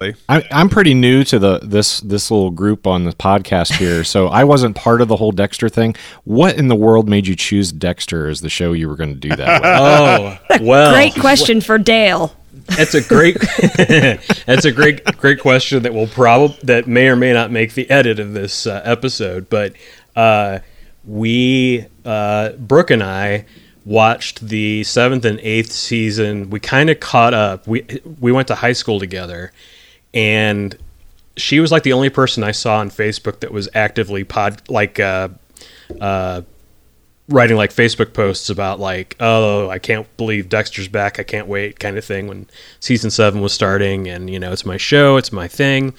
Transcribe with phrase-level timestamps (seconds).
[0.00, 4.28] I, I'm pretty new to the this this little group on the podcast here, so
[4.28, 5.96] I wasn't part of the whole Dexter thing.
[6.22, 9.18] What in the world made you choose Dexter as the show you were going to
[9.18, 12.32] do that Oh well, Great question for Dale.
[12.66, 13.38] That's a great.
[14.46, 17.90] that's a great, great question that will probably that may or may not make the
[17.90, 19.48] edit of this uh, episode.
[19.50, 19.72] But
[20.14, 20.60] uh,
[21.04, 23.46] we, uh, Brooke and I,
[23.84, 26.50] watched the seventh and eighth season.
[26.50, 27.66] We kind of caught up.
[27.66, 27.84] We
[28.20, 29.50] we went to high school together,
[30.14, 30.76] and
[31.36, 34.98] she was like the only person I saw on Facebook that was actively pod like
[34.98, 35.28] uh,
[36.00, 36.42] uh,
[37.28, 41.18] writing like Facebook posts about like, oh, I can't believe Dexter's back.
[41.18, 42.26] I can't wait, kind of thing.
[42.26, 42.46] When
[42.80, 45.94] season seven was starting, and you know, it's my show, it's my thing,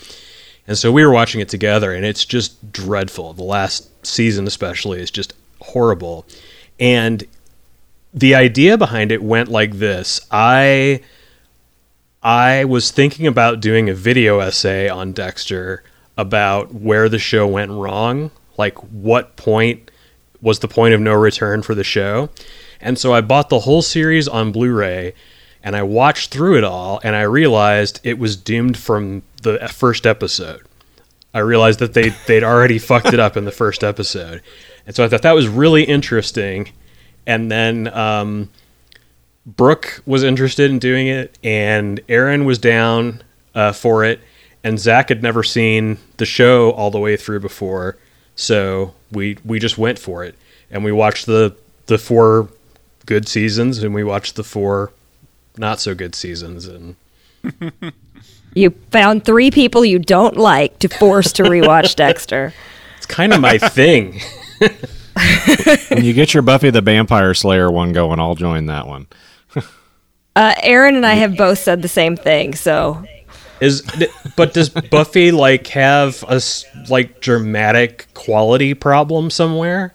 [0.67, 3.33] and so we were watching it together, and it's just dreadful.
[3.33, 6.25] The last season, especially, is just horrible,
[6.79, 7.23] and
[8.13, 11.01] the idea behind it went like this: I.
[12.21, 15.83] I was thinking about doing a video essay on Dexter
[16.17, 19.89] about where the show went wrong, like what point
[20.41, 22.29] was the point of no return for the show.
[22.81, 25.13] And so I bought the whole series on Blu ray
[25.63, 30.05] and I watched through it all and I realized it was doomed from the first
[30.05, 30.63] episode.
[31.33, 34.41] I realized that they, they'd already fucked it up in the first episode.
[34.85, 36.71] And so I thought that was really interesting.
[37.25, 38.49] And then um,
[39.45, 43.21] Brooke was interested in doing it, and Aaron was down
[43.55, 44.19] uh, for it.
[44.63, 47.97] And Zach had never seen the show all the way through before,
[48.35, 50.35] so we we just went for it,
[50.69, 52.49] and we watched the the four
[53.05, 54.91] good seasons, and we watched the four
[55.57, 56.97] not so good seasons, and
[58.53, 62.53] You found three people you don't like to force to rewatch Dexter.
[62.97, 64.19] it's kind of my thing.
[65.89, 69.07] when you get your Buffy the Vampire Slayer one going, I'll join that one.
[70.35, 73.03] Uh, Aaron and I have both said the same thing, so
[73.59, 73.81] Is
[74.37, 76.39] but does Buffy like have a
[76.89, 79.93] like dramatic quality problem somewhere?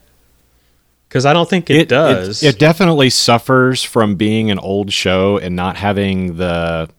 [1.09, 2.43] Because I don't think it, does.
[2.43, 6.91] It, definitely suffers from being an old show and not having the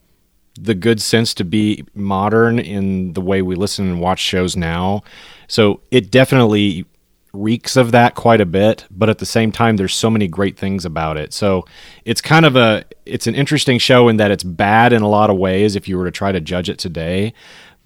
[0.60, 5.04] the good sense to be modern in the way we listen and watch shows now.
[5.48, 6.86] So it definitely
[7.36, 10.58] reeks of that quite a bit, but at the same time there's so many great
[10.58, 11.34] things about it.
[11.34, 11.66] So
[12.06, 15.30] it's kind of a it's an interesting show in that it's bad in a lot
[15.30, 17.34] of ways if you were to try to judge it today,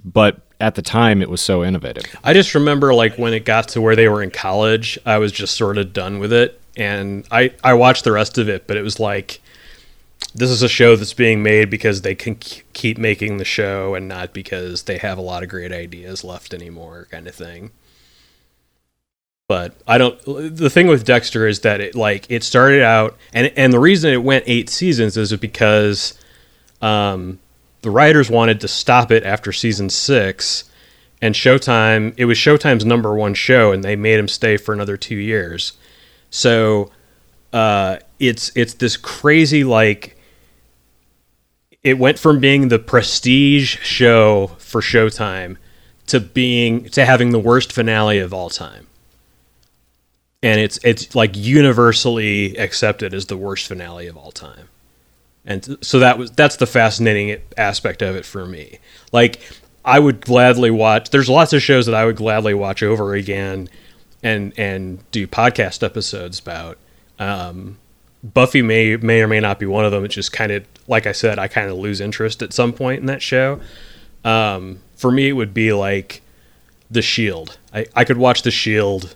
[0.04, 2.04] but at the time it was so innovative.
[2.24, 5.32] I just remember like when it got to where they were in college, I was
[5.32, 8.78] just sort of done with it, and I I watched the rest of it, but
[8.78, 9.42] it was like
[10.36, 14.08] this is a show that's being made because they can keep making the show and
[14.08, 17.72] not because they have a lot of great ideas left anymore, kind of thing.
[19.50, 20.22] But I don't.
[20.26, 24.14] The thing with Dexter is that it like it started out, and and the reason
[24.14, 26.14] it went eight seasons is because
[26.84, 27.40] um,
[27.82, 30.66] the writers wanted to stop it after season six,
[31.20, 32.14] and Showtime.
[32.16, 35.74] It was Showtime's number one show, and they made him stay for another two years.
[36.30, 36.92] So
[37.52, 40.16] uh, it's it's this crazy like.
[41.82, 45.58] It went from being the prestige show for Showtime
[46.06, 48.86] to being to having the worst finale of all time
[50.42, 54.70] and it's it's like universally accepted as the worst finale of all time.
[55.46, 58.80] And so that was that's the fascinating aspect of it for me.
[59.12, 59.42] Like
[59.84, 61.10] I would gladly watch.
[61.10, 63.70] There's lots of shows that I would gladly watch over again,
[64.24, 66.78] and and do podcast episodes about.
[67.18, 67.78] Um,
[68.22, 70.06] Buffy may may or may not be one of them.
[70.06, 73.00] It's just kind of like I said, I kind of lose interest at some point
[73.00, 73.60] in that show.
[74.26, 76.22] Um, for me, it would be like
[76.92, 77.58] The Shield.
[77.74, 79.16] I, I could watch The Shield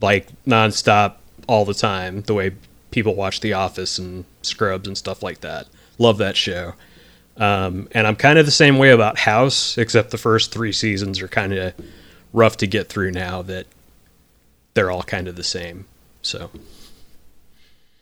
[0.00, 1.14] like nonstop
[1.48, 2.52] all the time, the way
[2.90, 5.66] people watch The Office and Scrubs and stuff like that.
[5.98, 6.74] Love that show.
[7.36, 11.20] Um, and I'm kind of the same way about House, except the first three seasons
[11.20, 11.74] are kind of
[12.32, 13.66] rough to get through now that
[14.74, 15.86] they're all kind of the same.
[16.22, 16.50] So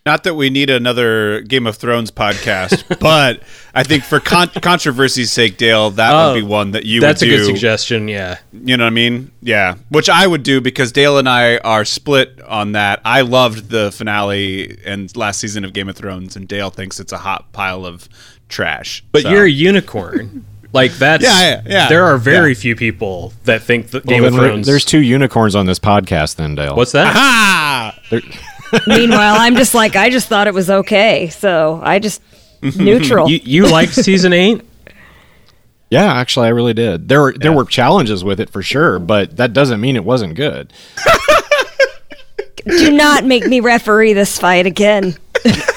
[0.05, 3.41] Not that we need another Game of Thrones podcast, but
[3.73, 7.21] I think for con- controversy's sake, Dale, that Oh, would be one that you that's
[7.21, 8.09] would a good suggestion.
[8.09, 8.39] Yeah.
[8.51, 9.31] You know what I mean?
[9.41, 9.75] Yeah.
[9.87, 12.99] Which I would do because Dale and I are split on that.
[13.05, 17.13] I loved the finale and last season of Game of Thrones, and Dale thinks it's
[17.13, 18.09] a hot pile of
[18.49, 19.05] trash.
[19.13, 20.45] But So- you're a unicorn.
[20.73, 21.87] Like that's Yeah, yeah, yeah.
[21.87, 22.59] There are very Yeah.
[22.59, 24.65] few people that think that Well, Game of Thrones.
[24.65, 26.75] There's two unicorns on this podcast, then Dale.
[26.75, 27.13] What's that?
[27.15, 27.95] Ah!
[28.09, 28.23] There-
[28.87, 32.21] meanwhile, I'm just like I just thought it was okay, so I just
[32.77, 33.29] neutral.
[33.29, 34.61] You you liked season eight?
[35.89, 37.07] yeah, actually, I really did.
[37.07, 40.35] There were there were challenges with it for sure, but that doesn't mean it wasn't
[40.35, 40.73] good.
[42.65, 45.17] Do not make me referee this fight again.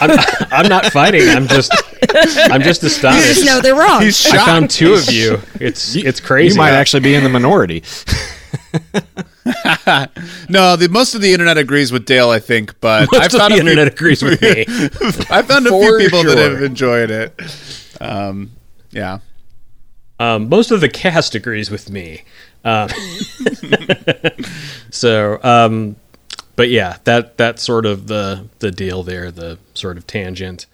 [0.01, 0.19] I'm,
[0.53, 1.29] I'm not fighting.
[1.29, 1.73] I'm just
[2.15, 3.27] I'm just astonished.
[3.27, 3.35] You astonished.
[3.35, 4.03] just know they're wrong.
[4.03, 5.41] He's I found two of you.
[5.61, 6.55] It's it's crazy.
[6.55, 7.83] You might actually be in the minority.
[10.49, 13.41] No, the most of the internet agrees with Dale, I think, but Most I've of
[13.41, 14.65] found the a few- internet agrees with me.
[15.31, 17.35] I found a few For people that have enjoyed it.
[18.01, 18.51] Um,
[18.91, 19.19] yeah.
[20.19, 22.23] Um, most of the cast agrees with me.
[22.65, 22.89] Um,
[24.91, 25.97] so, um,
[26.57, 30.67] but yeah, that that's sort of the the deal there, the sort of tangent.